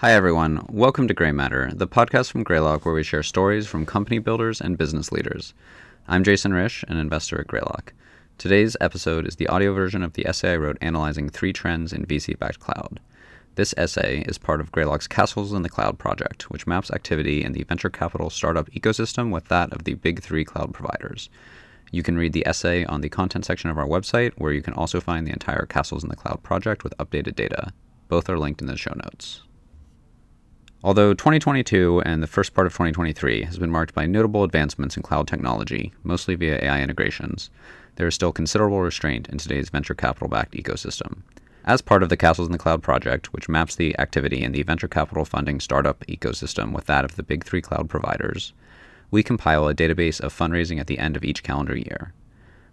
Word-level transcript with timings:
Hi, 0.00 0.12
everyone. 0.12 0.64
Welcome 0.70 1.08
to 1.08 1.12
Grey 1.12 1.32
Matter, 1.32 1.72
the 1.74 1.88
podcast 1.88 2.30
from 2.30 2.44
Greylock 2.44 2.84
where 2.84 2.94
we 2.94 3.02
share 3.02 3.24
stories 3.24 3.66
from 3.66 3.84
company 3.84 4.20
builders 4.20 4.60
and 4.60 4.78
business 4.78 5.10
leaders. 5.10 5.54
I'm 6.06 6.22
Jason 6.22 6.52
Risch, 6.52 6.84
an 6.84 6.98
investor 6.98 7.40
at 7.40 7.48
Greylock. 7.48 7.92
Today's 8.38 8.76
episode 8.80 9.26
is 9.26 9.34
the 9.34 9.48
audio 9.48 9.74
version 9.74 10.04
of 10.04 10.12
the 10.12 10.24
essay 10.24 10.52
I 10.52 10.56
wrote 10.56 10.78
analyzing 10.80 11.28
three 11.28 11.52
trends 11.52 11.92
in 11.92 12.06
VC 12.06 12.38
backed 12.38 12.60
cloud. 12.60 13.00
This 13.56 13.74
essay 13.76 14.20
is 14.28 14.38
part 14.38 14.60
of 14.60 14.70
Greylock's 14.70 15.08
Castles 15.08 15.52
in 15.52 15.62
the 15.62 15.68
Cloud 15.68 15.98
project, 15.98 16.48
which 16.48 16.68
maps 16.68 16.92
activity 16.92 17.42
in 17.42 17.50
the 17.50 17.64
venture 17.64 17.90
capital 17.90 18.30
startup 18.30 18.70
ecosystem 18.70 19.32
with 19.32 19.46
that 19.48 19.72
of 19.72 19.82
the 19.82 19.94
big 19.94 20.22
three 20.22 20.44
cloud 20.44 20.72
providers. 20.72 21.28
You 21.90 22.04
can 22.04 22.16
read 22.16 22.34
the 22.34 22.46
essay 22.46 22.84
on 22.84 23.00
the 23.00 23.08
content 23.08 23.44
section 23.44 23.68
of 23.68 23.78
our 23.78 23.88
website, 23.88 24.34
where 24.38 24.52
you 24.52 24.62
can 24.62 24.74
also 24.74 25.00
find 25.00 25.26
the 25.26 25.32
entire 25.32 25.66
Castles 25.66 26.04
in 26.04 26.08
the 26.08 26.14
Cloud 26.14 26.44
project 26.44 26.84
with 26.84 26.96
updated 26.98 27.34
data. 27.34 27.72
Both 28.06 28.30
are 28.30 28.38
linked 28.38 28.60
in 28.60 28.68
the 28.68 28.76
show 28.76 28.94
notes. 28.94 29.42
Although 30.84 31.12
2022 31.12 32.02
and 32.06 32.22
the 32.22 32.28
first 32.28 32.54
part 32.54 32.68
of 32.68 32.72
2023 32.72 33.42
has 33.42 33.58
been 33.58 33.70
marked 33.70 33.94
by 33.94 34.06
notable 34.06 34.44
advancements 34.44 34.96
in 34.96 35.02
cloud 35.02 35.26
technology, 35.26 35.92
mostly 36.04 36.36
via 36.36 36.62
AI 36.62 36.80
integrations, 36.80 37.50
there 37.96 38.06
is 38.06 38.14
still 38.14 38.30
considerable 38.30 38.80
restraint 38.80 39.28
in 39.28 39.38
today's 39.38 39.70
venture 39.70 39.96
capital 39.96 40.28
backed 40.28 40.54
ecosystem. 40.54 41.22
As 41.64 41.82
part 41.82 42.04
of 42.04 42.10
the 42.10 42.16
Castles 42.16 42.46
in 42.46 42.52
the 42.52 42.58
Cloud 42.58 42.80
project, 42.80 43.32
which 43.32 43.48
maps 43.48 43.74
the 43.74 43.98
activity 43.98 44.44
in 44.44 44.52
the 44.52 44.62
venture 44.62 44.86
capital 44.86 45.24
funding 45.24 45.58
startup 45.58 46.06
ecosystem 46.06 46.72
with 46.72 46.86
that 46.86 47.04
of 47.04 47.16
the 47.16 47.24
big 47.24 47.44
three 47.44 47.60
cloud 47.60 47.90
providers, 47.90 48.52
we 49.10 49.24
compile 49.24 49.66
a 49.66 49.74
database 49.74 50.20
of 50.20 50.32
fundraising 50.32 50.78
at 50.78 50.86
the 50.86 51.00
end 51.00 51.16
of 51.16 51.24
each 51.24 51.42
calendar 51.42 51.76
year. 51.76 52.14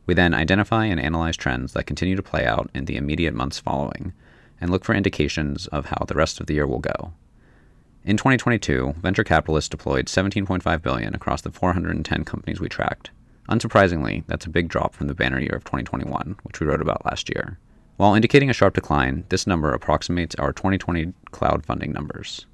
We 0.06 0.14
then 0.14 0.36
identify 0.36 0.86
and 0.86 1.00
analyze 1.00 1.38
trends 1.38 1.73
that 1.73 1.88
continue 1.88 2.16
to 2.16 2.22
play 2.22 2.45
out 2.45 2.70
in 2.76 2.86
the 2.86 2.98
immediate 2.98 3.34
months 3.34 3.58
following, 3.58 4.14
and 4.62 4.70
look 4.70 4.86
for 4.86 4.94
indications 4.94 5.66
of 5.67 5.88
how 5.88 6.06
the 6.08 6.14
rest 6.14 6.40
of 6.40 6.45
the 6.45 6.53
year 6.53 6.67
will 6.67 6.78
go. 6.78 7.12
In 8.06 8.17
2022, 8.17 8.98
venture 9.02 9.23
capitalists 9.23 9.67
deployed 9.67 10.06
17.5 10.06 10.81
billion 10.84 11.16
across 11.16 11.42
the 11.42 11.52
410 11.52 12.23
companies 12.23 12.59
we 12.59 12.70
tracked. 12.70 13.09
Unsurprisingly, 13.50 14.23
that's 14.28 14.45
a 14.45 14.52
big 14.52 14.67
drop 14.67 14.94
from 14.94 15.08
the 15.08 15.16
banner 15.16 15.39
year 15.39 15.56
of 15.56 15.64
2021, 15.64 16.36
which 16.44 16.59
we 16.59 16.67
wrote 16.67 16.84
about 16.84 17.03
last 17.03 17.30
year. 17.30 17.58
While 17.97 18.14
indicating 18.14 18.47
a 18.52 18.53
sharp 18.53 18.75
decline, 18.75 19.25
this 19.30 19.47
number 19.47 19.73
approximates 19.73 20.36
our 20.36 20.53
2020 20.53 21.14
cloud 21.31 21.66
funding 21.66 21.94
numbers. 21.94 22.45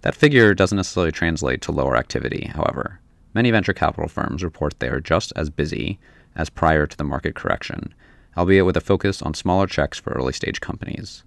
That 0.00 0.16
figure 0.16 0.52
doesn't 0.52 0.74
necessarily 0.74 1.12
translate 1.12 1.60
to 1.62 1.70
lower 1.70 1.96
activity, 1.96 2.50
however. 2.52 2.98
Many 3.34 3.52
venture 3.52 3.72
capital 3.72 4.08
firms 4.08 4.42
report 4.42 4.80
they 4.80 4.88
are 4.88 5.00
just 5.00 5.32
as 5.36 5.48
busy 5.48 6.00
as 6.34 6.50
prior 6.50 6.88
to 6.88 6.96
the 6.96 7.04
market 7.04 7.36
correction, 7.36 7.94
albeit 8.36 8.66
with 8.66 8.76
a 8.76 8.80
focus 8.80 9.22
on 9.22 9.32
smaller 9.32 9.68
checks 9.68 10.00
for 10.00 10.12
early 10.12 10.32
stage 10.32 10.60
companies. 10.60 11.22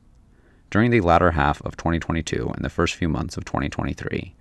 During 0.72 0.92
the 0.92 1.02
latter 1.02 1.31
half 1.31 1.62
of 1.66 1.78
2022 1.78 2.52
and 2.56 2.64
the 2.64 2.70
first 2.70 2.94
few 2.94 3.09
months 3.09 3.38
of 3.38 3.45
2023, 3.45 4.36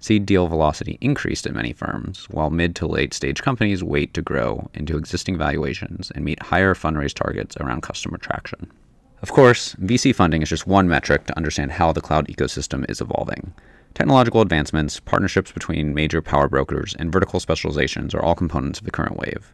seed 0.00 0.24
deal 0.24 0.46
velocity 0.46 0.96
increased 1.02 1.46
at 1.46 1.54
many 1.54 1.74
firms, 1.74 2.26
while 2.30 2.48
mid 2.48 2.74
to 2.76 2.86
late 2.86 3.12
stage 3.12 3.42
companies 3.42 3.84
wait 3.84 4.14
to 4.14 4.22
grow 4.22 4.70
into 4.72 4.96
existing 4.96 5.36
valuations 5.36 6.10
and 6.12 6.24
meet 6.24 6.42
higher 6.44 6.74
fundraise 6.74 7.12
targets 7.12 7.58
around 7.58 7.82
customer 7.82 8.16
traction. 8.16 8.72
Of 9.20 9.32
course, 9.32 9.74
VC 9.74 10.14
funding 10.14 10.40
is 10.40 10.48
just 10.48 10.66
one 10.66 10.88
metric 10.88 11.26
to 11.26 11.36
understand 11.36 11.72
how 11.72 11.92
the 11.92 12.00
cloud 12.00 12.28
ecosystem 12.28 12.88
is 12.90 13.02
evolving. 13.02 13.52
Technological 13.92 14.40
advancements, 14.40 15.00
partnerships 15.00 15.52
between 15.52 15.94
major 15.94 16.22
power 16.22 16.48
brokers, 16.48 16.94
and 16.98 17.12
vertical 17.12 17.40
specializations 17.40 18.14
are 18.14 18.22
all 18.22 18.34
components 18.34 18.78
of 18.78 18.86
the 18.86 18.90
current 18.90 19.18
wave. 19.18 19.52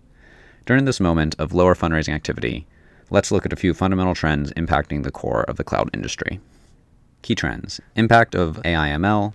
During 0.66 0.84
this 0.84 1.00
moment 1.00 1.34
of 1.40 1.52
lower 1.52 1.74
fundraising 1.74 2.14
activity, 2.14 2.66
let's 3.12 3.30
look 3.30 3.44
at 3.44 3.52
a 3.52 3.56
few 3.56 3.74
fundamental 3.74 4.14
trends 4.14 4.50
impacting 4.52 5.02
the 5.02 5.10
core 5.10 5.42
of 5.44 5.56
the 5.56 5.64
cloud 5.64 5.90
industry. 5.92 6.40
Key 7.20 7.34
trends 7.34 7.78
impact 7.94 8.34
of 8.34 8.58
AI/ML, 8.64 9.34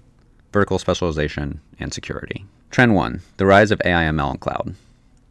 vertical 0.51 0.79
specialization, 0.79 1.61
and 1.79 1.93
security. 1.93 2.45
Trend 2.71 2.95
1 2.95 3.21
The 3.37 3.45
rise 3.45 3.69
of 3.69 3.79
AI/ML 3.85 4.31
in 4.31 4.37
cloud. 4.39 4.73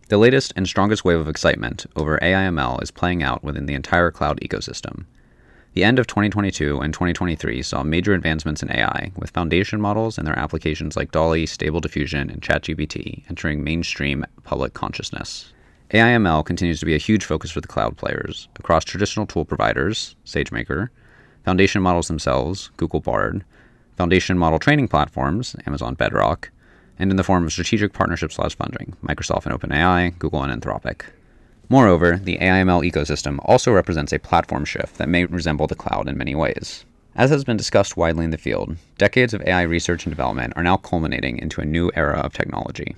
The 0.09 0.17
latest 0.17 0.53
and 0.55 0.69
strongest 0.69 1.05
wave 1.05 1.19
of 1.19 1.29
excitement 1.29 1.87
over 1.97 2.21
AI/ML 2.23 2.81
is 2.81 2.93
playing 2.93 3.21
out 3.21 3.43
within 3.43 3.67
the 3.67 3.75
entire 3.75 4.12
cloud 4.12 4.39
ecosystem. 4.41 5.06
The 5.75 5.83
end 5.83 5.99
of 5.99 6.06
2022 6.06 6.81
and 6.81 6.95
2023 6.95 7.61
saw 7.62 7.83
major 7.83 8.15
advancements 8.15 8.62
in 8.62 8.71
AI, 8.71 9.11
with 9.17 9.31
foundation 9.31 9.81
models 9.81 10.17
and 10.17 10.27
their 10.27 10.39
applications 10.39 10.97
like 10.97 11.11
DALL-E, 11.11 11.47
Stable 11.47 11.81
Diffusion, 11.81 12.31
and 12.31 12.41
ChatGPT 12.41 13.25
entering 13.29 13.65
mainstream 13.65 14.25
public 14.45 14.73
consciousness. 14.73 15.53
AI/ML 15.93 16.45
continues 16.45 16.81
to 16.81 16.87
be 16.87 16.97
a 16.97 16.99
huge 16.99 17.25
focus 17.25 17.53
for 17.53 17.61
the 17.61 17.69
cloud 17.69 17.97
players 17.97 18.49
across 18.57 18.85
traditional 18.85 19.25
tool 19.25 19.45
providers, 19.45 20.17
SageMaker, 20.25 20.89
foundation 21.45 21.81
models 21.81 22.09
themselves, 22.09 22.71
Google 22.77 22.99
Bard, 22.99 23.45
foundation 23.97 24.37
model 24.37 24.59
training 24.59 24.89
platforms, 24.89 25.55
Amazon 25.65 25.95
Bedrock, 25.95 26.51
and 26.99 27.13
in 27.13 27.17
the 27.17 27.23
form 27.23 27.45
of 27.45 27.53
strategic 27.53 27.93
partnerships 27.93 28.35
slash 28.35 28.57
funding, 28.57 28.97
Microsoft 29.05 29.47
and 29.47 29.55
OpenAI, 29.55 30.19
Google 30.19 30.43
and 30.43 30.61
Anthropic. 30.61 31.03
Moreover, 31.69 32.17
the 32.17 32.41
AI/ML 32.41 32.83
ecosystem 32.83 33.39
also 33.45 33.71
represents 33.71 34.13
a 34.13 34.19
platform 34.19 34.65
shift 34.65 34.99
that 34.99 35.09
may 35.09 35.25
resemble 35.25 35.69
the 35.69 35.77
cloud 35.77 36.09
in 36.09 36.19
many 36.19 36.35
ways. 36.35 36.85
As 37.15 37.31
has 37.31 37.45
been 37.45 37.57
discussed 37.57 37.97
widely 37.97 38.25
in 38.25 38.33
the 38.33 38.39
field, 38.39 38.77
decades 38.99 39.33
of 39.33 39.43
AI 39.43 39.63
research 39.63 40.05
and 40.05 40.13
development 40.13 40.53
are 40.57 40.65
now 40.65 40.77
culminating 40.77 41.39
into 41.39 41.61
a 41.61 41.65
new 41.65 41.93
era 41.95 42.19
of 42.19 42.33
technology. 42.33 42.97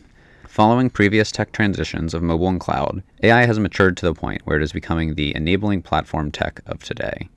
Following 0.58 0.90
previous 0.90 1.30
tech 1.30 1.52
transitions 1.52 2.14
of 2.14 2.22
mobile 2.24 2.48
and 2.48 2.58
cloud, 2.58 3.04
AI 3.22 3.46
has 3.46 3.60
matured 3.60 3.96
to 3.96 4.06
the 4.06 4.12
point 4.12 4.42
where 4.44 4.56
it 4.56 4.62
is 4.64 4.72
becoming 4.72 5.14
the 5.14 5.32
enabling 5.36 5.82
platform 5.82 6.32
tech 6.32 6.62
of 6.66 6.82
today. 6.82 7.28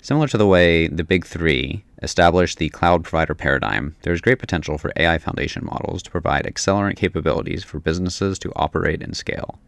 Similar 0.00 0.26
to 0.28 0.38
the 0.38 0.46
way 0.46 0.86
the 0.88 1.04
big 1.04 1.26
three 1.26 1.84
established 2.00 2.56
the 2.56 2.70
cloud 2.70 3.04
provider 3.04 3.34
paradigm, 3.34 3.94
there 4.00 4.14
is 4.14 4.22
great 4.22 4.38
potential 4.38 4.78
for 4.78 4.90
AI 4.96 5.18
foundation 5.18 5.66
models 5.66 6.02
to 6.04 6.10
provide 6.10 6.46
accelerant 6.46 6.96
capabilities 6.96 7.62
for 7.62 7.78
businesses 7.78 8.38
to 8.38 8.52
operate 8.56 9.02
and 9.02 9.14
scale. 9.14 9.58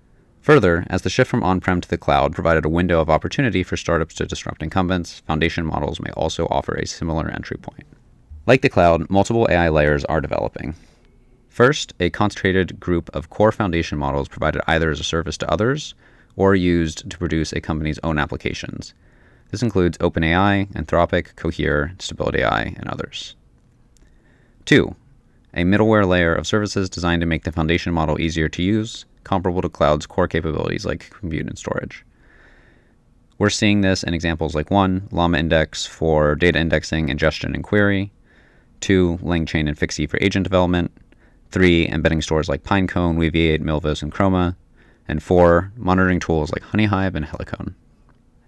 Further, 0.40 0.86
as 0.88 1.02
the 1.02 1.10
shift 1.10 1.30
from 1.30 1.42
on 1.42 1.60
prem 1.60 1.82
to 1.82 1.88
the 1.90 1.98
cloud 1.98 2.32
provided 2.32 2.64
a 2.64 2.70
window 2.70 3.02
of 3.02 3.10
opportunity 3.10 3.62
for 3.62 3.76
startups 3.76 4.14
to 4.14 4.24
disrupt 4.24 4.62
incumbents, 4.62 5.18
foundation 5.26 5.66
models 5.66 6.00
may 6.00 6.10
also 6.12 6.46
offer 6.46 6.74
a 6.74 6.86
similar 6.86 7.28
entry 7.30 7.58
point. 7.58 7.86
Like 8.46 8.62
the 8.62 8.70
cloud, 8.70 9.10
multiple 9.10 9.46
AI 9.50 9.68
layers 9.68 10.06
are 10.06 10.22
developing. 10.22 10.74
First, 11.58 11.92
a 11.98 12.08
concentrated 12.10 12.78
group 12.78 13.10
of 13.16 13.30
core 13.30 13.50
foundation 13.50 13.98
models 13.98 14.28
provided 14.28 14.62
either 14.68 14.92
as 14.92 15.00
a 15.00 15.02
service 15.02 15.36
to 15.38 15.50
others 15.50 15.92
or 16.36 16.54
used 16.54 17.10
to 17.10 17.18
produce 17.18 17.52
a 17.52 17.60
company's 17.60 17.98
own 18.04 18.16
applications. 18.16 18.94
This 19.50 19.64
includes 19.64 19.98
OpenAI, 19.98 20.72
Anthropic, 20.74 21.34
Cohere, 21.34 21.96
Stability 21.98 22.42
AI, 22.42 22.76
and 22.78 22.88
others. 22.88 23.34
Two, 24.66 24.94
a 25.52 25.64
middleware 25.64 26.06
layer 26.06 26.32
of 26.32 26.46
services 26.46 26.88
designed 26.88 27.22
to 27.22 27.26
make 27.26 27.42
the 27.42 27.50
foundation 27.50 27.92
model 27.92 28.20
easier 28.20 28.48
to 28.50 28.62
use, 28.62 29.04
comparable 29.24 29.62
to 29.62 29.68
cloud's 29.68 30.06
core 30.06 30.28
capabilities 30.28 30.86
like 30.86 31.10
compute 31.10 31.48
and 31.48 31.58
storage. 31.58 32.04
We're 33.36 33.50
seeing 33.50 33.80
this 33.80 34.04
in 34.04 34.14
examples 34.14 34.54
like 34.54 34.70
one, 34.70 35.08
Llama 35.10 35.38
Index 35.38 35.84
for 35.84 36.36
data 36.36 36.60
indexing, 36.60 37.08
ingestion, 37.08 37.52
and 37.56 37.64
query, 37.64 38.12
two, 38.78 39.18
LangChain 39.24 39.66
and 39.66 39.76
Fixie 39.76 40.06
for 40.06 40.20
agent 40.22 40.44
development, 40.44 40.92
Three, 41.50 41.88
embedding 41.88 42.22
stores 42.22 42.48
like 42.48 42.62
Pinecone, 42.62 43.16
Weaviate, 43.16 43.62
Milvus, 43.62 44.02
and 44.02 44.12
Chroma. 44.12 44.56
And 45.06 45.22
four, 45.22 45.72
monitoring 45.76 46.20
tools 46.20 46.52
like 46.52 46.62
Honeyhive 46.62 47.14
and 47.14 47.24
Helicone. 47.24 47.74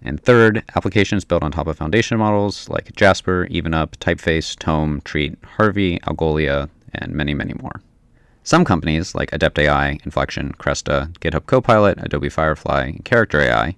And 0.03 0.21
third, 0.21 0.63
applications 0.75 1.25
built 1.25 1.43
on 1.43 1.51
top 1.51 1.67
of 1.67 1.77
foundation 1.77 2.17
models 2.17 2.69
like 2.69 2.95
Jasper, 2.95 3.47
EvenUp, 3.49 3.97
Typeface, 3.97 4.57
Tome, 4.57 5.01
Treat, 5.01 5.37
Harvey, 5.57 5.99
Algolia, 5.99 6.69
and 6.93 7.13
many, 7.13 7.33
many 7.33 7.53
more. 7.53 7.81
Some 8.43 8.65
companies 8.65 9.13
like 9.13 9.31
Adept 9.31 9.59
AI, 9.59 9.99
Inflection, 10.03 10.53
Cresta, 10.53 11.11
GitHub 11.19 11.45
Copilot, 11.45 11.99
Adobe 12.01 12.29
Firefly, 12.29 12.85
and 12.85 13.05
Character 13.05 13.39
AI, 13.39 13.75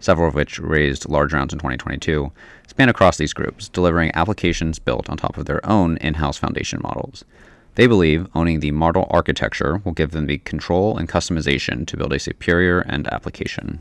several 0.00 0.28
of 0.28 0.34
which 0.34 0.58
raised 0.58 1.08
large 1.08 1.32
rounds 1.32 1.52
in 1.54 1.58
2022, 1.58 2.30
span 2.66 2.90
across 2.90 3.16
these 3.16 3.32
groups, 3.32 3.68
delivering 3.68 4.10
applications 4.14 4.78
built 4.78 5.08
on 5.08 5.16
top 5.16 5.38
of 5.38 5.46
their 5.46 5.64
own 5.64 5.96
in 5.98 6.14
house 6.14 6.36
foundation 6.36 6.80
models. 6.82 7.24
They 7.74 7.86
believe 7.86 8.28
owning 8.34 8.60
the 8.60 8.70
model 8.70 9.06
architecture 9.10 9.80
will 9.84 9.92
give 9.92 10.10
them 10.10 10.26
the 10.26 10.38
control 10.38 10.98
and 10.98 11.08
customization 11.08 11.86
to 11.86 11.96
build 11.96 12.12
a 12.12 12.18
superior 12.18 12.82
end 12.82 13.08
application. 13.08 13.80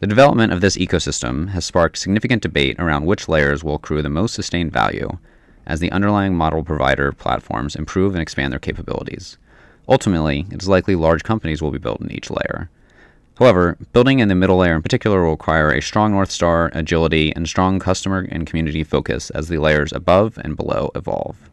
The 0.00 0.06
development 0.06 0.52
of 0.52 0.60
this 0.60 0.76
ecosystem 0.76 1.48
has 1.48 1.64
sparked 1.64 1.96
significant 1.96 2.42
debate 2.42 2.78
around 2.78 3.06
which 3.06 3.28
layers 3.28 3.64
will 3.64 3.76
accrue 3.76 4.02
the 4.02 4.10
most 4.10 4.34
sustained 4.34 4.70
value 4.70 5.18
as 5.66 5.80
the 5.80 5.90
underlying 5.90 6.34
model 6.34 6.62
provider 6.62 7.10
platforms 7.10 7.74
improve 7.74 8.12
and 8.12 8.20
expand 8.20 8.52
their 8.52 8.60
capabilities. 8.60 9.38
Ultimately, 9.88 10.46
it 10.50 10.60
is 10.60 10.68
likely 10.68 10.94
large 10.94 11.22
companies 11.22 11.62
will 11.62 11.70
be 11.70 11.78
built 11.78 12.02
in 12.02 12.10
each 12.10 12.30
layer. 12.30 12.68
However, 13.38 13.78
building 13.94 14.18
in 14.18 14.28
the 14.28 14.34
middle 14.34 14.58
layer 14.58 14.76
in 14.76 14.82
particular 14.82 15.22
will 15.22 15.30
require 15.30 15.70
a 15.70 15.80
strong 15.80 16.12
North 16.12 16.30
Star, 16.30 16.70
agility, 16.74 17.34
and 17.34 17.48
strong 17.48 17.78
customer 17.78 18.26
and 18.30 18.46
community 18.46 18.84
focus 18.84 19.30
as 19.30 19.48
the 19.48 19.58
layers 19.58 19.92
above 19.92 20.38
and 20.42 20.56
below 20.56 20.90
evolve. 20.94 21.50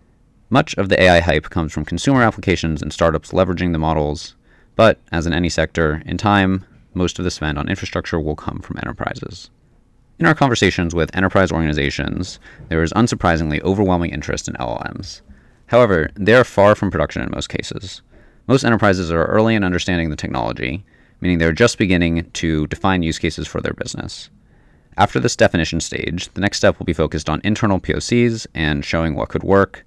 Much 0.53 0.77
of 0.77 0.88
the 0.88 1.01
AI 1.01 1.19
hype 1.19 1.50
comes 1.50 1.73
from 1.73 1.83
consumer 1.83 2.21
applications 2.21 2.83
and 2.83 2.94
startups 2.94 3.31
leveraging 3.31 3.71
the 3.71 3.79
models, 3.79 4.35
but 4.75 5.00
as 5.11 5.25
in 5.25 5.33
any 5.33 5.50
sector, 5.50 6.03
in 6.05 6.15
time, 6.15 6.63
most 6.94 7.17
of 7.17 7.25
the 7.25 7.31
spend 7.31 7.57
on 7.57 7.67
infrastructure 7.67 8.19
will 8.19 8.35
come 8.35 8.59
from 8.59 8.77
enterprises. 8.77 9.50
In 10.19 10.27
our 10.27 10.35
conversations 10.35 10.94
with 10.94 11.09
enterprise 11.15 11.51
organizations, 11.51 12.38
there 12.69 12.83
is 12.83 12.94
unsurprisingly 12.94 13.63
overwhelming 13.63 14.11
interest 14.11 14.47
in 14.47 14.53
LLMs. 14.53 15.21
However, 15.65 16.11
they 16.13 16.35
are 16.35 16.44
far 16.44 16.75
from 16.75 16.91
production 16.91 17.23
in 17.23 17.31
most 17.31 17.50
cases. 17.50 18.03
Most 18.45 18.63
enterprises 18.63 19.11
are 19.11 19.25
early 19.25 19.55
in 19.55 19.63
understanding 19.63 20.11
the 20.11 20.15
technology, 20.15 20.85
meaning 21.19 21.39
they're 21.39 21.51
just 21.51 21.79
beginning 21.79 22.29
to 22.33 22.67
define 22.67 23.01
use 23.01 23.17
cases 23.17 23.47
for 23.47 23.59
their 23.59 23.73
business. 23.73 24.29
After 24.97 25.19
this 25.19 25.35
definition 25.35 25.79
stage, 25.79 26.31
the 26.35 26.41
next 26.41 26.57
step 26.57 26.77
will 26.77 26.85
be 26.85 26.94
focused 26.94 27.27
on 27.27 27.41
internal 27.44 27.79
POCs 27.79 28.45
and 28.53 28.85
showing 28.85 29.15
what 29.15 29.29
could 29.29 29.41
work, 29.41 29.83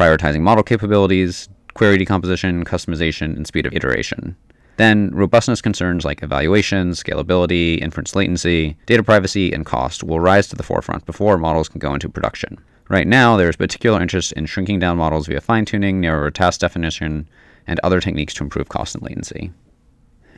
prioritizing 0.00 0.40
model 0.40 0.64
capabilities, 0.64 1.50
query 1.74 1.98
decomposition, 1.98 2.64
customization, 2.64 3.36
and 3.36 3.46
speed 3.46 3.66
of 3.66 3.74
iteration. 3.74 4.34
Then, 4.78 5.10
robustness 5.12 5.60
concerns 5.60 6.06
like 6.06 6.22
evaluation, 6.22 6.92
scalability, 6.92 7.78
inference 7.82 8.16
latency, 8.16 8.78
data 8.86 9.02
privacy, 9.02 9.52
and 9.52 9.66
cost 9.66 10.02
will 10.02 10.18
rise 10.18 10.48
to 10.48 10.56
the 10.56 10.62
forefront 10.62 11.04
before 11.04 11.36
models 11.36 11.68
can 11.68 11.80
go 11.80 11.92
into 11.92 12.08
production. 12.08 12.56
Right 12.88 13.06
now, 13.06 13.36
there 13.36 13.50
is 13.50 13.56
particular 13.56 14.00
interest 14.00 14.32
in 14.32 14.46
shrinking 14.46 14.78
down 14.78 14.96
models 14.96 15.26
via 15.26 15.42
fine 15.42 15.66
tuning, 15.66 16.00
narrower 16.00 16.30
task 16.30 16.60
definition, 16.60 17.28
and 17.66 17.78
other 17.80 18.00
techniques 18.00 18.32
to 18.34 18.44
improve 18.44 18.70
cost 18.70 18.94
and 18.94 19.04
latency. 19.04 19.52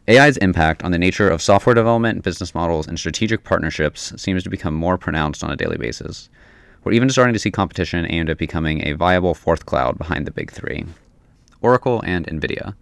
AI's 0.09 0.39
impact 0.39 0.83
on 0.83 0.91
the 0.91 0.99
nature 0.99 1.29
of 1.29 1.41
software 1.41 1.75
development, 1.75 2.25
business 2.25 2.53
models, 2.53 2.89
and 2.89 2.99
strategic 2.99 3.45
partnerships 3.45 4.13
seems 4.21 4.43
to 4.43 4.51
become 4.51 4.75
more 4.75 4.99
pronounced 4.99 5.45
on 5.45 5.53
a 5.53 5.57
daily 5.57 5.77
basis. 5.77 6.29
We're 6.85 6.93
even 6.93 7.11
starting 7.11 7.33
to 7.33 7.39
see 7.39 7.53
competition 7.53 8.07
aimed 8.11 8.29
at 8.29 8.39
becoming 8.39 8.85
a 8.87 8.95
viable 8.95 9.35
fourth 9.35 9.67
cloud 9.67 9.99
behind 9.99 10.27
the 10.27 10.33
big 10.33 10.51
three 10.51 10.85
Oracle 11.61 12.03
and 12.05 12.27
NVIDIA. 12.27 12.75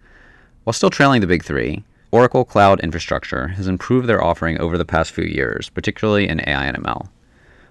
While 0.63 0.73
still 0.73 0.89
trailing 0.89 1.21
the 1.21 1.27
big 1.27 1.43
three, 1.43 1.83
Oracle 2.09 2.43
Cloud 2.43 2.79
Infrastructure 2.79 3.49
has 3.49 3.67
improved 3.67 4.07
their 4.07 4.23
offering 4.23 4.59
over 4.59 4.75
the 4.75 4.85
past 4.85 5.11
few 5.11 5.23
years, 5.23 5.69
particularly 5.69 6.27
in 6.27 6.41
AI 6.41 6.65
and 6.65 6.77
ML. 6.77 7.09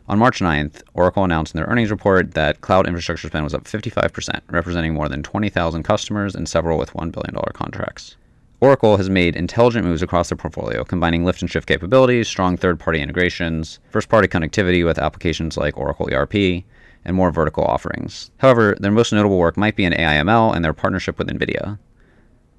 On 0.09 0.19
March 0.19 0.39
9th, 0.39 0.83
Oracle 0.95 1.25
announced 1.25 1.55
in 1.55 1.59
their 1.59 1.67
earnings 1.67 1.91
report 1.91 2.33
that 2.35 2.61
cloud 2.61 2.87
infrastructure 2.87 3.29
spend 3.29 3.45
was 3.45 3.55
up 3.55 3.65
55%, 3.65 4.41
representing 4.51 4.95
more 4.95 5.09
than 5.09 5.23
20,000 5.23 5.83
customers 5.83 6.35
and 6.35 6.49
several 6.49 6.79
with 6.79 6.93
$1 6.93 7.13
billion 7.13 7.35
contracts. 7.53 8.17
Oracle 8.61 8.99
has 8.99 9.09
made 9.09 9.37
intelligent 9.37 9.87
moves 9.87 10.03
across 10.03 10.29
their 10.29 10.37
portfolio, 10.37 10.85
combining 10.85 11.25
lift 11.25 11.41
and 11.41 11.51
shift 11.51 11.67
capabilities, 11.67 12.29
strong 12.29 12.59
third 12.59 12.79
party 12.79 13.01
integrations, 13.01 13.79
first 13.89 14.11
party 14.11 14.29
connectivity 14.29 14.85
with 14.85 14.99
applications 14.99 15.57
like 15.57 15.79
Oracle 15.79 16.13
ERP, 16.13 16.65
and 17.03 17.17
more 17.17 17.31
vertical 17.31 17.65
offerings. 17.65 18.31
However, 18.37 18.77
their 18.79 18.91
most 18.91 19.15
notable 19.15 19.39
work 19.39 19.57
might 19.57 19.77
be 19.77 19.85
in 19.85 19.95
AIML 19.95 20.55
and 20.55 20.63
their 20.63 20.75
partnership 20.75 21.19
with 21.19 21.29
NVIDIA. 21.29 21.79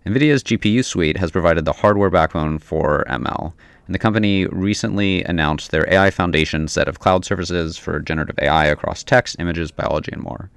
NVIDIA's 0.08 0.42
GPU 0.42 0.84
suite 0.84 1.18
has 1.18 1.30
provided 1.30 1.66
the 1.66 1.74
hardware 1.74 2.10
backbone 2.10 2.58
for 2.58 3.06
ML, 3.08 3.54
and 3.86 3.94
the 3.94 4.00
company 4.00 4.48
recently 4.48 5.24
announced 5.26 5.70
their 5.70 5.88
AI 5.94 6.10
Foundation 6.10 6.68
set 6.68 6.88
of 6.88 6.98
cloud 6.98 7.24
services 7.26 7.78
for 7.78 8.00
generative 8.00 8.40
AI 8.42 8.66
across 8.66 9.04
text, 9.04 9.36
images, 9.38 9.70
biology, 9.70 10.12
and 10.12 10.24
more. 10.24 10.50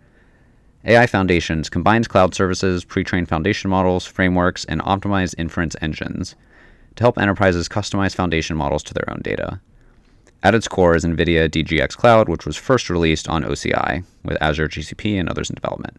AI 0.87 1.07
Foundations 1.07 1.71
combines 1.71 2.07
cloud 2.07 2.35
services, 2.35 2.85
pre 2.85 3.05
trained 3.05 3.29
foundation 3.29 3.71
models, 3.71 4.05
frameworks, 4.05 4.67
and 4.67 4.83
optimized 4.83 5.35
inference 5.39 5.75
engines 5.81 6.35
to 6.97 7.05
help 7.05 7.19
enterprises 7.19 7.69
customize 7.69 8.15
foundation 8.15 8.55
models 8.57 8.83
to 8.83 8.95
their 8.95 9.09
own 9.09 9.21
data. 9.23 9.61
At 10.43 10.55
its 10.55 10.69
core 10.69 10.95
is 10.95 11.05
NVIDIA 11.05 11.49
DGX 11.49 11.97
Cloud, 11.97 12.29
which 12.29 12.45
was 12.45 12.57
first 12.57 12.91
released 12.91 13.31
on 13.31 13.45
OCI, 13.45 14.05
with 14.25 14.37
Azure 14.43 14.69
GCP 14.69 15.19
and 15.19 15.27
others 15.27 15.49
in 15.49 15.55
development. 15.55 15.99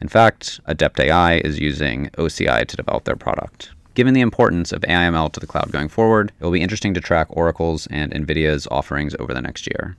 In 0.00 0.08
fact, 0.08 0.60
Adept 0.66 0.98
AI 0.98 1.36
is 1.36 1.60
using 1.60 2.10
OCI 2.18 2.66
to 2.66 2.76
develop 2.76 3.04
their 3.04 3.14
product. 3.14 3.70
Given 3.94 4.12
the 4.12 4.20
importance 4.20 4.72
of 4.72 4.82
AIML 4.82 5.32
to 5.32 5.40
the 5.40 5.46
cloud 5.46 5.70
going 5.70 5.88
forward, 5.88 6.32
it 6.38 6.44
will 6.44 6.50
be 6.50 6.62
interesting 6.62 6.94
to 6.94 7.00
track 7.00 7.28
Oracle's 7.30 7.86
and 7.86 8.12
NVIDIA's 8.12 8.66
offerings 8.72 9.14
over 9.20 9.32
the 9.32 9.40
next 9.40 9.68
year. 9.68 9.96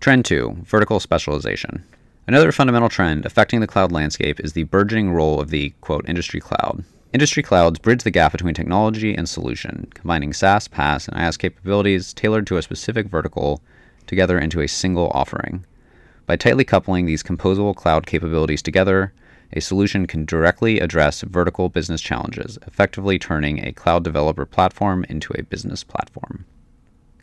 Trend 0.00 0.26
2 0.26 0.58
Vertical 0.64 1.00
Specialization. 1.00 1.82
Another 2.26 2.52
fundamental 2.52 2.88
trend 2.88 3.26
affecting 3.26 3.60
the 3.60 3.66
cloud 3.66 3.90
landscape 3.90 4.38
is 4.40 4.52
the 4.52 4.64
burgeoning 4.64 5.10
role 5.10 5.40
of 5.40 5.50
the 5.50 5.70
quote 5.80 6.08
industry 6.08 6.40
cloud. 6.40 6.84
Industry 7.12 7.42
clouds 7.42 7.80
bridge 7.80 8.04
the 8.04 8.10
gap 8.10 8.30
between 8.30 8.54
technology 8.54 9.14
and 9.14 9.28
solution, 9.28 9.90
combining 9.94 10.32
SaaS, 10.32 10.68
PaaS, 10.68 11.08
and 11.08 11.16
IaaS 11.16 11.38
capabilities 11.38 12.12
tailored 12.12 12.46
to 12.46 12.56
a 12.56 12.62
specific 12.62 13.08
vertical 13.08 13.60
together 14.06 14.38
into 14.38 14.60
a 14.60 14.68
single 14.68 15.10
offering. 15.12 15.64
By 16.26 16.36
tightly 16.36 16.62
coupling 16.62 17.06
these 17.06 17.24
composable 17.24 17.74
cloud 17.74 18.06
capabilities 18.06 18.62
together, 18.62 19.12
a 19.52 19.60
solution 19.60 20.06
can 20.06 20.24
directly 20.24 20.78
address 20.78 21.22
vertical 21.22 21.68
business 21.68 22.00
challenges, 22.00 22.56
effectively 22.64 23.18
turning 23.18 23.64
a 23.66 23.72
cloud 23.72 24.04
developer 24.04 24.46
platform 24.46 25.04
into 25.08 25.32
a 25.36 25.42
business 25.42 25.82
platform. 25.82 26.44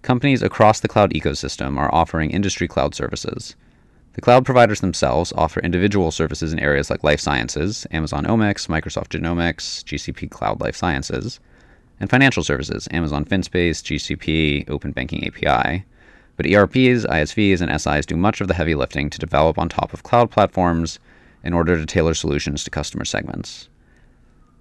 Companies 0.01 0.41
across 0.41 0.81
the 0.81 0.89
cloud 0.89 1.13
ecosystem 1.13 1.77
are 1.77 1.93
offering 1.95 2.31
industry 2.31 2.67
cloud 2.67 2.93
services. 2.93 3.55
The 4.17 4.21
cloud 4.21 4.45
providers 4.45 4.79
themselves 4.79 5.31
offer 5.33 5.59
individual 5.59 6.09
services 6.09 6.51
in 6.51 6.57
areas 6.57 6.89
like 6.89 7.03
life 7.03 7.19
sciences, 7.19 7.85
Amazon 7.91 8.25
Omics, 8.25 8.67
Microsoft 8.67 9.09
Genomics, 9.09 9.83
GCP 9.83 10.31
Cloud 10.31 10.59
Life 10.59 10.75
Sciences, 10.75 11.39
and 11.99 12.09
financial 12.09 12.43
services, 12.43 12.87
Amazon 12.89 13.25
FinSpace, 13.25 13.83
GCP, 13.83 14.67
Open 14.71 14.91
Banking 14.91 15.27
API. 15.27 15.85
But 16.35 16.47
ERPs, 16.47 17.05
ISVs, 17.05 17.61
and 17.61 17.79
SIs 17.79 18.07
do 18.07 18.15
much 18.15 18.41
of 18.41 18.47
the 18.47 18.55
heavy 18.55 18.73
lifting 18.73 19.11
to 19.11 19.19
develop 19.19 19.59
on 19.59 19.69
top 19.69 19.93
of 19.93 20.01
cloud 20.01 20.31
platforms 20.31 20.97
in 21.43 21.53
order 21.53 21.77
to 21.77 21.85
tailor 21.85 22.15
solutions 22.15 22.63
to 22.63 22.71
customer 22.71 23.05
segments. 23.05 23.69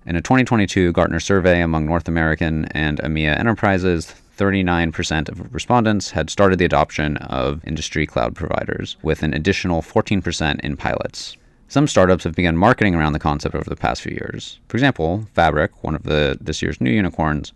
In 0.04 0.16
a 0.16 0.20
2022 0.20 0.92
Gartner 0.92 1.18
survey 1.18 1.62
among 1.62 1.86
North 1.86 2.08
American 2.08 2.66
and 2.72 2.98
EMEA 2.98 3.38
enterprises, 3.38 4.16
39% 4.36 5.28
of 5.28 5.54
respondents 5.54 6.10
had 6.10 6.30
started 6.30 6.58
the 6.58 6.64
adoption 6.64 7.16
of 7.18 7.64
industry 7.66 8.06
cloud 8.06 8.34
providers, 8.34 8.96
with 9.02 9.22
an 9.22 9.32
additional 9.32 9.82
14% 9.82 10.60
in 10.60 10.76
pilots. 10.76 11.36
Some 11.68 11.88
startups 11.88 12.24
have 12.24 12.34
begun 12.34 12.56
marketing 12.56 12.94
around 12.94 13.12
the 13.12 13.18
concept 13.18 13.54
over 13.54 13.68
the 13.68 13.76
past 13.76 14.02
few 14.02 14.12
years. 14.12 14.60
For 14.68 14.76
example, 14.76 15.26
Fabric, 15.34 15.82
one 15.82 15.94
of 15.94 16.04
the 16.04 16.38
this 16.40 16.62
year's 16.62 16.80
new 16.80 16.90
unicorns, 16.90 17.52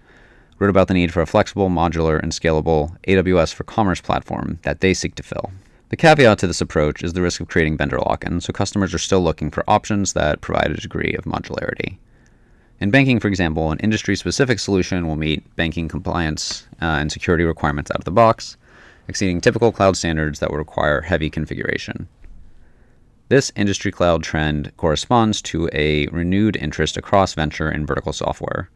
wrote 0.59 0.71
about 0.71 0.89
the 0.89 0.95
need 0.95 1.13
for 1.13 1.23
a 1.23 1.27
flexible, 1.27 1.71
modular, 1.71 2.21
and 2.21 2.33
scalable 2.33 2.97
AWS 3.07 3.55
for 3.55 3.65
commerce 3.65 4.01
platform 4.01 4.59
that 4.63 4.81
they 4.81 4.95
seek 4.95 5.15
to 5.15 5.23
fill. 5.23 5.53
The 5.91 5.97
caveat 5.97 6.39
to 6.39 6.47
this 6.47 6.61
approach 6.61 7.03
is 7.03 7.15
the 7.15 7.23
risk 7.23 7.41
of 7.41 7.49
creating 7.49 7.77
vendor 7.77 7.99
lock 7.99 8.25
in, 8.25 8.41
so 8.41 8.53
customers 8.53 8.95
are 8.95 8.99
still 8.99 9.21
looking 9.21 9.51
for 9.51 9.65
options 9.69 10.13
that 10.13 10.41
provide 10.41 10.71
a 10.71 10.81
degree 10.81 11.15
of 11.15 11.25
modularity. 11.25 11.99
In 12.81 12.91
banking, 12.91 13.21
for 13.21 13.29
example, 13.29 13.71
an 13.71 13.79
industry 13.81 14.17
specific 14.17 14.59
solution 14.59 15.07
will 15.07 15.17
meet 15.17 15.55
banking 15.57 15.89
compliance 15.89 16.67
uh, 16.81 16.87
and 16.87 17.13
security 17.13 17.45
requirements 17.45 17.91
out 17.91 17.99
of 17.99 18.05
the 18.05 18.11
box, 18.11 18.57
exceeding 19.07 19.41
typical 19.41 19.71
cloud 19.71 19.97
standards 19.97 20.39
that 20.39 20.51
would 20.51 20.59
require 20.59 21.03
heavy 21.03 21.29
configuration. 21.29 22.09
This 23.29 23.53
industry 23.55 23.93
cloud 23.93 24.23
trend 24.23 24.77
corresponds 24.77 25.43
to 25.43 25.69
a 25.73 26.07
renewed 26.09 26.57
interest 26.57 26.97
across 26.97 27.35
venture 27.35 27.71
in 27.71 27.87
vertical 27.87 28.13
software. 28.13 28.71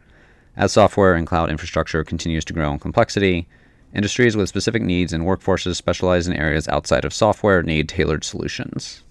As 0.57 0.73
software 0.73 1.15
and 1.15 1.27
cloud 1.27 1.51
infrastructure 1.51 2.05
continues 2.05 2.45
to 2.45 2.53
grow 2.53 2.73
in 2.73 2.79
complexity, 2.79 3.49
Industries 3.95 4.37
with 4.37 4.49
specific 4.49 4.83
needs 4.83 5.13
and 5.13 5.23
workforces 5.23 5.77
specialized 5.77 6.27
in 6.27 6.35
areas 6.35 6.67
outside 6.67 7.05
of 7.05 7.15
software 7.15 7.63
need 7.63 7.89
tailored 7.89 8.25
solutions. 8.25 9.05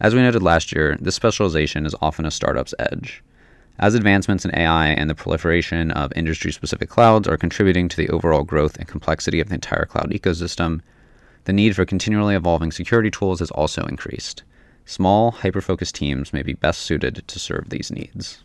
As 0.00 0.14
we 0.14 0.22
noted 0.22 0.42
last 0.42 0.72
year, 0.72 0.96
this 1.00 1.16
specialization 1.16 1.84
is 1.84 1.96
often 2.00 2.24
a 2.24 2.30
startup's 2.30 2.74
edge. 2.78 3.24
As 3.78 3.94
advancements 3.94 4.44
in 4.44 4.54
AI 4.54 4.88
and 4.88 5.08
the 5.08 5.14
proliferation 5.14 5.90
of 5.90 6.12
industry 6.14 6.52
specific 6.52 6.88
clouds 6.88 7.26
are 7.26 7.36
contributing 7.36 7.88
to 7.88 7.96
the 7.96 8.10
overall 8.10 8.44
growth 8.44 8.76
and 8.76 8.86
complexity 8.86 9.40
of 9.40 9.48
the 9.48 9.54
entire 9.54 9.86
cloud 9.86 10.10
ecosystem, 10.10 10.80
the 11.44 11.52
need 11.52 11.74
for 11.74 11.84
continually 11.84 12.34
evolving 12.34 12.70
security 12.70 13.10
tools 13.10 13.40
has 13.40 13.50
also 13.50 13.84
increased. 13.86 14.42
Small, 14.84 15.30
hyper 15.30 15.60
focused 15.60 15.94
teams 15.94 16.32
may 16.32 16.42
be 16.42 16.52
best 16.52 16.82
suited 16.82 17.24
to 17.26 17.38
serve 17.38 17.70
these 17.70 17.90
needs. 17.90 18.44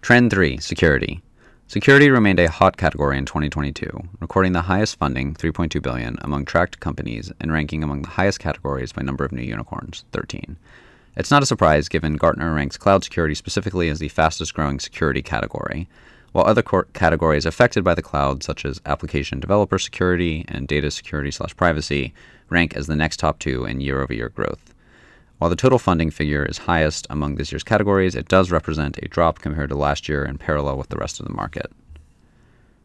Trend 0.00 0.30
3 0.30 0.58
Security. 0.58 1.20
Security 1.66 2.10
remained 2.10 2.40
a 2.40 2.50
hot 2.50 2.76
category 2.76 3.16
in 3.16 3.24
2022, 3.24 3.88
recording 4.18 4.52
the 4.52 4.62
highest 4.62 4.98
funding, 4.98 5.34
3.2 5.34 5.80
billion, 5.80 6.18
among 6.22 6.44
tracked 6.44 6.80
companies 6.80 7.30
and 7.40 7.52
ranking 7.52 7.84
among 7.84 8.02
the 8.02 8.08
highest 8.08 8.40
categories 8.40 8.92
by 8.92 9.02
number 9.02 9.24
of 9.24 9.32
new 9.32 9.42
unicorns, 9.42 10.04
13. 10.12 10.56
It's 11.16 11.30
not 11.30 11.42
a 11.42 11.46
surprise 11.46 11.88
given 11.88 12.16
Gartner 12.16 12.54
ranks 12.54 12.76
cloud 12.76 13.02
security 13.02 13.34
specifically 13.34 13.88
as 13.88 13.98
the 13.98 14.08
fastest 14.08 14.54
growing 14.54 14.78
security 14.78 15.22
category, 15.22 15.88
while 16.30 16.46
other 16.46 16.62
categories 16.62 17.44
affected 17.44 17.82
by 17.82 17.94
the 17.94 18.02
cloud 18.02 18.44
such 18.44 18.64
as 18.64 18.80
application 18.86 19.40
developer 19.40 19.78
security 19.78 20.44
and 20.46 20.68
data 20.68 20.88
security 20.90 21.32
slash 21.32 21.56
privacy 21.56 22.14
rank 22.48 22.76
as 22.76 22.86
the 22.86 22.94
next 22.94 23.18
top 23.18 23.40
2 23.40 23.64
in 23.64 23.80
year-over-year 23.80 24.28
growth. 24.28 24.72
While 25.38 25.50
the 25.50 25.56
total 25.56 25.80
funding 25.80 26.10
figure 26.10 26.44
is 26.44 26.58
highest 26.58 27.08
among 27.10 27.34
this 27.34 27.50
year's 27.50 27.64
categories, 27.64 28.14
it 28.14 28.28
does 28.28 28.52
represent 28.52 28.98
a 28.98 29.08
drop 29.08 29.40
compared 29.40 29.70
to 29.70 29.76
last 29.76 30.08
year 30.08 30.22
and 30.22 30.38
parallel 30.38 30.78
with 30.78 30.90
the 30.90 30.98
rest 30.98 31.18
of 31.18 31.26
the 31.26 31.32
market. 31.32 31.72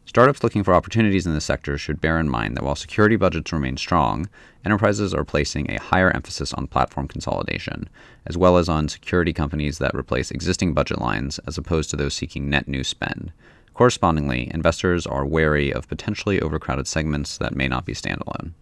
Startups 0.05 0.43
looking 0.43 0.63
for 0.63 0.74
opportunities 0.74 1.25
in 1.25 1.33
this 1.33 1.45
sector 1.45 1.77
should 1.77 2.00
bear 2.00 2.19
in 2.19 2.29
mind 2.29 2.55
that 2.55 2.63
while 2.63 2.75
security 2.75 3.15
budgets 3.15 3.51
remain 3.51 3.75
strong, 3.75 4.29
enterprises 4.63 5.13
are 5.13 5.25
placing 5.25 5.69
a 5.69 5.79
higher 5.79 6.12
emphasis 6.12 6.53
on 6.53 6.67
platform 6.67 7.07
consolidation, 7.07 7.89
as 8.25 8.38
well 8.38 8.57
as 8.57 8.69
on 8.69 8.88
security 8.88 9.33
companies 9.33 9.79
that 9.79 9.95
replace 9.95 10.31
existing 10.31 10.74
budget 10.74 11.00
lines 11.00 11.39
as 11.47 11.57
opposed 11.57 11.89
to 11.89 11.95
those 11.95 12.13
seeking 12.13 12.50
net 12.50 12.67
new 12.67 12.83
spend, 12.83 13.31
Correspondingly, 13.75 14.50
investors 14.53 15.05
are 15.05 15.25
wary 15.25 15.71
of 15.71 15.89
potentially 15.89 16.41
overcrowded 16.41 16.88
segments 16.88 17.38
that 17.38 17.57
may 17.57 17.67
not 17.67 17.85
be 17.85 17.93
standalone. 17.93 18.53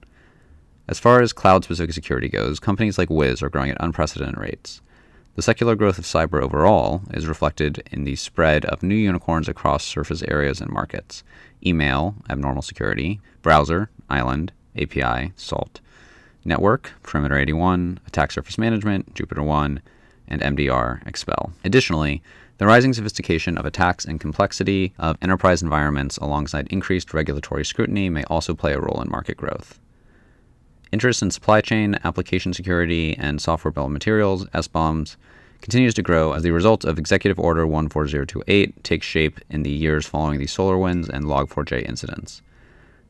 As 0.88 0.98
far 0.98 1.22
as 1.22 1.32
cloud 1.34 1.64
specific 1.64 1.94
security 1.94 2.28
goes, 2.28 2.60
companies 2.60 2.98
like 2.98 3.12
Wiz 3.12 3.44
are 3.44 3.50
growing 3.50 3.70
at 3.70 3.78
unprecedented 3.80 4.40
rates. 4.40 4.82
The 5.36 5.42
secular 5.42 5.76
growth 5.76 5.98
of 5.98 6.06
cyber 6.06 6.44
overall 6.44 7.02
is 7.12 7.26
reflected 7.26 7.82
in 7.92 8.04
the 8.04 8.16
spread 8.16 8.66
of 8.66 8.84
new 8.84 8.94
unicorns 8.94 9.50
across 9.50 9.84
surface 9.84 10.22
areas 10.28 10.62
and 10.62 10.70
markets. 10.70 11.24
Email, 11.66 12.14
abnormal 12.30 12.62
security, 12.62 13.20
browser, 13.42 13.90
island, 14.12 14.52
API, 14.78 15.32
SALT, 15.36 15.82
network, 16.46 16.92
Perimeter 17.02 17.36
81, 17.36 18.00
attack 18.06 18.32
surface 18.32 18.60
management, 18.60 19.16
JupiterOne, 19.16 19.80
and 20.28 20.40
MDR, 20.42 21.06
Expel. 21.08 21.54
Additionally, 21.66 22.22
the 22.60 22.68
rising 22.68 22.94
sophistication 22.94 23.58
of 23.58 23.66
attacks 23.66 24.06
and 24.06 24.20
complexity 24.20 24.94
of 25.00 25.18
enterprise 25.20 25.64
environments 25.64 26.18
alongside 26.18 26.68
increased 26.68 27.12
regulatory 27.12 27.66
scrutiny 27.66 28.08
may 28.08 28.24
also 28.26 28.54
play 28.54 28.74
a 28.74 28.80
role 28.80 29.02
in 29.02 29.10
market 29.10 29.38
growth. 29.38 29.80
Interest 30.94 31.24
in 31.24 31.32
supply 31.32 31.60
chain, 31.60 31.98
application 32.04 32.54
security, 32.54 33.18
and 33.18 33.42
software 33.42 33.72
bill 33.72 33.86
of 33.86 33.92
materials, 33.92 34.46
SBOMs, 34.50 35.16
continues 35.60 35.96
to 35.96 36.04
grow 36.04 36.34
as 36.34 36.44
the 36.44 36.52
result 36.52 36.86
of 36.86 37.00
Executive 37.00 37.40
Order 37.40 37.66
14028 37.66 38.84
takes 38.84 39.08
shape 39.08 39.40
in 39.50 39.64
the 39.64 39.72
years 39.72 40.06
following 40.06 40.38
the 40.38 40.46
SolarWinds 40.46 41.10
and 41.10 41.26
Log4j 41.26 41.90
incidents. 41.90 42.44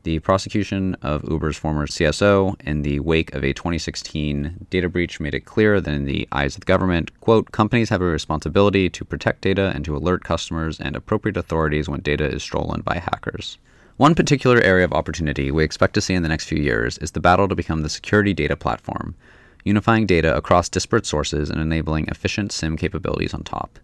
The 0.04 0.18
prosecution 0.20 0.94
of 1.02 1.28
Uber's 1.30 1.58
former 1.58 1.86
CSO 1.86 2.58
in 2.62 2.80
the 2.80 3.00
wake 3.00 3.34
of 3.34 3.44
a 3.44 3.52
2016 3.52 4.66
data 4.70 4.88
breach 4.88 5.20
made 5.20 5.34
it 5.34 5.44
clear 5.44 5.78
that 5.78 5.94
in 5.94 6.06
the 6.06 6.26
eyes 6.32 6.54
of 6.56 6.60
the 6.60 6.66
government, 6.66 7.10
quote, 7.20 7.52
companies 7.52 7.90
have 7.90 8.00
a 8.00 8.06
responsibility 8.06 8.88
to 8.88 9.04
protect 9.04 9.42
data 9.42 9.72
and 9.74 9.84
to 9.84 9.94
alert 9.94 10.24
customers 10.24 10.80
and 10.80 10.96
appropriate 10.96 11.36
authorities 11.36 11.86
when 11.86 12.00
data 12.00 12.24
is 12.24 12.42
stolen 12.42 12.80
by 12.80 12.96
hackers. 12.96 13.58
One 13.96 14.16
particular 14.16 14.60
area 14.60 14.84
of 14.84 14.92
opportunity 14.92 15.52
we 15.52 15.62
expect 15.62 15.94
to 15.94 16.00
see 16.00 16.14
in 16.14 16.24
the 16.24 16.28
next 16.28 16.48
few 16.48 16.60
years 16.60 16.98
is 16.98 17.12
the 17.12 17.20
battle 17.20 17.46
to 17.46 17.54
become 17.54 17.82
the 17.82 17.88
security 17.88 18.34
data 18.34 18.56
platform, 18.56 19.14
unifying 19.62 20.04
data 20.04 20.36
across 20.36 20.68
disparate 20.68 21.06
sources 21.06 21.48
and 21.48 21.60
enabling 21.60 22.08
efficient 22.08 22.50
SIEM 22.50 22.76
capabilities 22.76 23.32
on 23.32 23.44
top. 23.44 23.78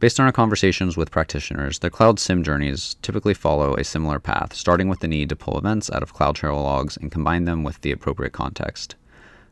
Based 0.00 0.18
on 0.18 0.26
our 0.26 0.32
conversations 0.32 0.96
with 0.96 1.12
practitioners, 1.12 1.78
their 1.78 1.90
cloud 1.90 2.18
SIEM 2.18 2.42
journeys 2.42 2.96
typically 3.02 3.34
follow 3.34 3.74
a 3.74 3.84
similar 3.84 4.18
path, 4.18 4.52
starting 4.52 4.88
with 4.88 4.98
the 4.98 5.06
need 5.06 5.28
to 5.28 5.36
pull 5.36 5.56
events 5.56 5.92
out 5.92 6.02
of 6.02 6.12
CloudTrail 6.12 6.60
logs 6.60 6.96
and 6.96 7.12
combine 7.12 7.44
them 7.44 7.62
with 7.62 7.80
the 7.82 7.92
appropriate 7.92 8.32
context. 8.32 8.96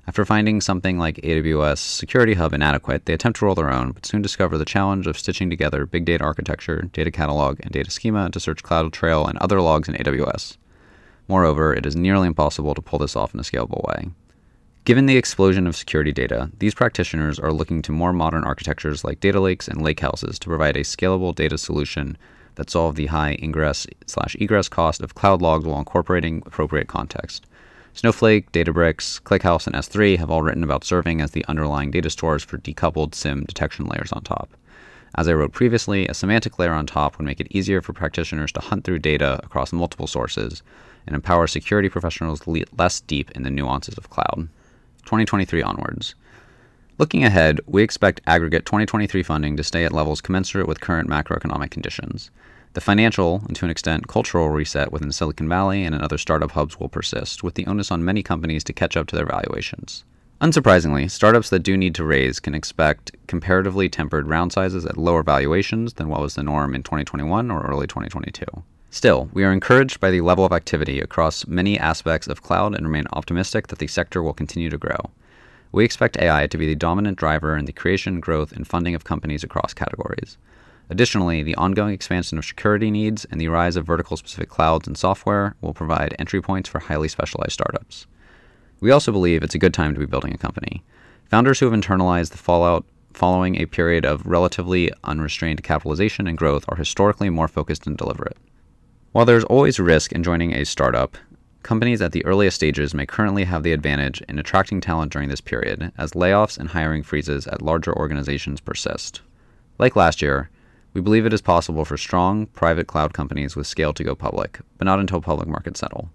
After 0.07 0.27
finding 0.27 0.61
something 0.61 0.99
like 0.99 1.17
AWS 1.17 1.79
Security 1.79 2.35
Hub 2.35 2.53
inadequate, 2.53 3.07
they 3.07 3.15
attempt 3.15 3.39
to 3.39 3.47
roll 3.47 3.55
their 3.55 3.73
own, 3.73 3.93
but 3.93 4.05
soon 4.05 4.21
discover 4.21 4.59
the 4.59 4.67
challenge 4.67 5.07
of 5.07 5.19
stitching 5.19 5.49
together 5.49 5.87
big 5.87 6.05
data 6.05 6.23
architecture, 6.23 6.83
data 6.93 7.11
catalog, 7.11 7.59
and 7.63 7.71
data 7.71 7.91
schema 7.91 8.29
to 8.31 8.39
search 8.39 8.63
CloudTrail 8.63 9.27
and 9.29 9.39
other 9.39 9.63
logs 9.63 9.89
in 9.89 9.95
AWS. 9.95 10.59
Moreover, 11.27 11.73
it 11.73 11.87
is 11.87 11.97
nearly 11.97 12.27
impossible 12.27 12.75
to 12.75 12.83
pull 12.83 12.99
this 12.99 13.17
off 13.17 13.33
in 13.33 13.41
a 13.41 13.45
scalable 13.45 13.83
way. 13.89 14.11
Given 14.85 15.07
the 15.07 15.17
explosion 15.17 15.67
of 15.67 15.75
security 15.75 16.13
data, 16.13 16.51
these 16.59 16.75
practitioners 16.75 17.39
are 17.39 17.53
looking 17.53 17.81
to 17.81 17.93
more 17.93 18.13
modern 18.13 18.45
architectures 18.45 19.05
like 19.05 19.21
data 19.21 19.41
lakes 19.41 19.69
and 19.69 19.81
lakehouses 19.81 20.39
to 20.41 20.49
provide 20.49 20.77
a 20.77 20.81
scalable 20.81 21.35
data 21.35 21.57
solution 21.57 22.19
that 22.57 22.69
solve 22.69 22.97
the 22.97 23.07
high 23.07 23.39
ingress 23.43 23.87
slash 24.07 24.37
egress 24.39 24.69
cost 24.69 25.01
of 25.01 25.15
cloud 25.15 25.41
logs 25.41 25.65
while 25.65 25.79
incorporating 25.79 26.43
appropriate 26.45 26.89
context. 26.89 27.47
Snowflake, 27.97 28.51
Databricks, 28.51 29.23
ClickHouse, 29.23 29.69
and 29.69 29.77
S3 29.77 30.19
have 30.19 30.29
all 30.29 30.43
written 30.43 30.65
about 30.65 30.83
serving 30.83 31.21
as 31.21 31.31
the 31.31 31.45
underlying 31.47 31.93
data 31.93 32.11
stores 32.11 32.43
for 32.43 32.59
decoupled 32.59 33.15
SIEM 33.15 33.45
detection 33.45 33.87
layers 33.87 34.11
on 34.11 34.23
top. 34.23 34.51
As 35.15 35.29
I 35.29 35.33
wrote 35.35 35.53
previously, 35.53 36.09
a 36.09 36.15
semantic 36.15 36.59
layer 36.59 36.73
on 36.73 36.87
top 36.87 37.17
would 37.17 37.25
make 37.25 37.39
it 37.39 37.47
easier 37.51 37.81
for 37.81 37.93
practitioners 37.93 38.51
to 38.53 38.61
hunt 38.61 38.83
through 38.83 38.99
data 38.99 39.41
across 39.45 39.73
multiple 39.73 40.09
sources 40.09 40.61
and 41.07 41.15
empower 41.15 41.47
security 41.47 41.89
professionals 41.89 42.43
less 42.77 42.99
deep 43.01 43.31
in 43.31 43.45
the 43.45 43.51
nuances 43.51 43.95
of 43.97 44.11
cloud. 44.11 44.49
2023 45.05 45.63
onwards. 45.63 46.17
Looking 46.99 47.23
ahead, 47.23 47.61
we 47.67 47.85
expect 47.85 48.21
aggregate 48.27 48.67
2023 48.67 49.23
funding 49.23 49.57
to 49.57 49.63
stay 49.63 49.85
at 49.85 49.93
levels 49.93 50.21
commensurate 50.21 50.67
with 50.67 50.81
current 50.81 51.09
macroeconomic 51.09 51.71
conditions. 51.71 52.33
The 52.75 52.81
financial, 52.81 53.41
and 53.47 53.55
to 53.55 53.65
an 53.65 53.71
extent 53.71 54.09
cultural 54.09 54.51
reset 54.51 54.91
within 54.91 55.13
Silicon 55.13 55.49
Valley 55.49 55.85
and 55.85 55.95
in 55.95 56.01
other 56.01 56.19
startup 56.19 56.51
hubs 56.51 56.81
will 56.81 56.89
persist, 56.89 57.45
with 57.45 57.55
the 57.55 57.67
onus 57.67 57.93
on 57.93 58.05
many 58.05 58.21
companies 58.21 58.65
to 58.65 58.73
catch 58.73 58.97
up 58.97 59.07
to 59.07 59.17
their 59.17 59.27
valuations. 59.27 60.05
Unsurprisingly, 60.41 61.09
startups 61.09 61.51
that 61.51 61.61
do 61.61 61.77
need 61.77 61.95
to 61.95 62.05
raise 62.05 62.41
can 62.41 62.53
expect 62.53 63.13
comparatively 63.29 63.89
tempered 63.89 64.27
round 64.27 64.53
sizes 64.53 64.85
at 64.85 64.97
lower 64.97 65.23
valuations 65.23 65.95
than 65.95 66.09
what 66.09 66.21
was 66.21 66.35
the 66.35 66.43
norm 66.43 66.75
in 66.75 66.83
2021 66.83 67.49
or 67.49 67.65
early 67.65 67.87
2022. 67.87 68.45
Still, 68.91 69.29
we 69.33 69.45
are 69.45 69.53
encouraged 69.53 70.01
by 70.01 70.11
the 70.11 70.21
level 70.21 70.45
of 70.45 70.53
activity 70.53 71.01
across 71.01 71.47
many 71.47 71.79
aspects 71.79 72.27
of 72.27 72.43
cloud 72.43 72.75
and 72.75 72.87
remain 72.87 73.07
optimistic 73.13 73.69
that 73.69 73.79
the 73.79 73.87
sector 73.87 74.21
will 74.21 74.35
continue 74.35 74.69
to 74.69 74.79
grow. 74.79 75.11
We 75.71 75.85
expect 75.85 76.17
AI 76.17 76.49
to 76.49 76.59
be 76.59 76.67
the 76.67 76.75
dominant 76.75 77.19
driver 77.19 77.57
in 77.57 77.67
the 77.67 77.73
creation, 77.73 78.19
growth, 78.19 78.51
and 78.51 78.67
funding 78.67 78.97
of 78.97 79.05
companies 79.05 79.45
across 79.45 79.75
categories. 79.75 80.39
Additionally, 80.91 81.43
the 81.43 81.55
ongoing 81.55 81.95
expansion 81.95 82.37
of 82.39 82.45
security 82.45 82.91
needs 82.91 83.25
and 83.27 83.41
the 83.41 83.49
rise 83.49 83.77
of 83.77 83.87
vertical 83.87 84.17
specific 84.17 84.49
clouds 84.49 84.87
and 84.87 84.99
software 84.99 85.57
will 85.61 85.73
provide 85.73 86.15
entry 86.19 86.43
points 86.43 86.69
for 86.69 86.79
highly 86.79 87.09
specialized 87.09 87.53
startups. 87.53 88.07
We 88.81 88.91
also 88.91 89.13
believe 89.13 89.43
it's 89.43 89.55
a 89.55 89.59
good 89.59 89.73
time 89.73 89.95
to 89.95 90.01
be 90.01 90.07
building 90.07 90.35
a 90.35 90.39
company. 90.39 90.85
Founders 91.31 91.59
who 91.59 91.71
have 91.71 91.81
internalized 91.81 92.31
the 92.31 92.39
fallout 92.39 92.85
following 93.15 93.57
a 93.57 93.67
period 93.67 94.05
of 94.05 94.27
relatively 94.27 94.91
unrestrained 95.05 95.63
capitalization 95.63 96.27
and 96.27 96.37
growth 96.37 96.65
are 96.69 96.77
historically 96.77 97.31
more 97.31 97.49
focused 97.49 97.87
and 97.87 97.97
deliberate. 97.97 98.37
While 99.13 99.25
there's 99.25 99.45
always 99.45 99.79
risk 99.79 100.13
in 100.13 100.23
joining 100.23 100.53
a 100.53 100.65
startup, 100.65 101.17
companies 101.63 102.03
at 102.03 102.13
the 102.13 102.25
earliest 102.27 102.57
stages 102.57 102.93
may 102.93 103.07
currently 103.07 103.45
have 103.45 103.63
the 103.63 103.73
advantage 103.73 104.21
in 104.29 104.39
attracting 104.39 104.81
talent 104.81 105.13
during 105.13 105.29
this 105.29 105.41
period 105.41 105.93
as 105.97 106.11
layoffs 106.11 106.59
and 106.59 106.69
hiring 106.69 107.03
freezes 107.03 107.47
at 107.47 107.63
larger 107.63 107.97
organizations 107.97 108.61
persist. 108.61 109.23
Like 109.79 109.97
last 109.97 110.21
year, 110.21 110.51
we 110.95 111.01
believe 111.01 111.27
it 111.27 111.33
is 111.33 111.43
possible 111.43 111.85
for 111.85 111.97
strong, 111.97 112.47
private 112.47 112.87
cloud 112.87 113.13
companies 113.13 113.57
with 113.57 113.67
scale 113.67 113.93
to 113.93 114.05
go 114.05 114.15
public, 114.15 114.61
but 114.79 114.85
not 114.85 115.01
until 115.01 115.21
public 115.21 115.49
markets 115.49 115.81
settle. 115.81 116.11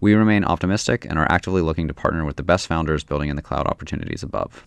We 0.00 0.14
remain 0.14 0.44
optimistic 0.44 1.04
and 1.04 1.18
are 1.18 1.30
actively 1.30 1.60
looking 1.60 1.88
to 1.88 1.94
partner 1.94 2.24
with 2.24 2.36
the 2.36 2.42
best 2.42 2.66
founders 2.66 3.04
building 3.04 3.28
in 3.28 3.36
the 3.36 3.42
cloud 3.42 3.66
opportunities 3.66 4.22
above. 4.22 4.66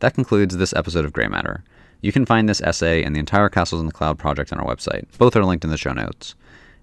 That 0.00 0.14
concludes 0.14 0.56
this 0.56 0.74
episode 0.74 1.06
of 1.06 1.12
Grey 1.12 1.26
Matter. 1.26 1.64
You 2.02 2.12
can 2.12 2.26
find 2.26 2.48
this 2.48 2.60
essay 2.60 3.02
and 3.02 3.16
the 3.16 3.20
entire 3.20 3.48
Castles 3.48 3.80
in 3.80 3.86
the 3.86 3.92
Cloud 3.92 4.18
project 4.18 4.52
on 4.52 4.60
our 4.60 4.66
website. 4.66 5.06
Both 5.16 5.34
are 5.36 5.44
linked 5.44 5.64
in 5.64 5.70
the 5.70 5.78
show 5.78 5.92
notes. 5.92 6.34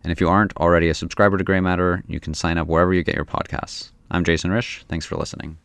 And 0.03 0.11
if 0.11 0.19
you 0.19 0.27
aren't 0.27 0.57
already 0.57 0.89
a 0.89 0.93
subscriber 0.93 1.37
to 1.37 1.43
Grey 1.43 1.59
Matter, 1.59 2.03
you 2.07 2.19
can 2.19 2.33
sign 2.33 2.57
up 2.57 2.67
wherever 2.67 2.93
you 2.93 3.03
get 3.03 3.15
your 3.15 3.25
podcasts. 3.25 3.91
I'm 4.09 4.23
Jason 4.23 4.51
Risch. 4.51 4.83
Thanks 4.87 5.05
for 5.05 5.15
listening. 5.15 5.57